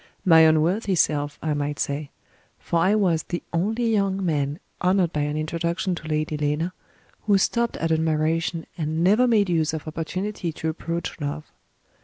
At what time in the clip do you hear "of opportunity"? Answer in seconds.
9.75-10.51